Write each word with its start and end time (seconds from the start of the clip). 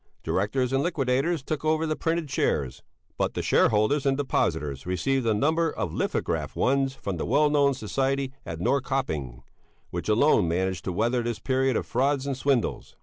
Directors 0.23 0.73
and 0.73 0.81
liquidators 0.81 1.43
took 1.43 1.63
over 1.63 1.85
the 1.85 1.95
printed 1.95 2.27
shares, 2.31 2.81
but 3.19 3.35
the 3.35 3.43
shareholders 3.43 4.03
and 4.03 4.17
depositors 4.17 4.87
received 4.87 5.27
a 5.27 5.33
number 5.35 5.69
of 5.71 5.93
lithographed 5.93 6.55
ones 6.55 6.95
from 6.95 7.17
the 7.17 7.25
well 7.27 7.51
known 7.51 7.75
society 7.75 8.33
at 8.43 8.57
Norrköping, 8.57 9.43
which 9.91 10.09
alone 10.09 10.47
managed 10.47 10.85
to 10.85 10.91
weather 10.91 11.21
this 11.21 11.37
period 11.37 11.75
of 11.75 11.85
frauds 11.85 12.25
and 12.25 12.35
swindles. 12.35 12.95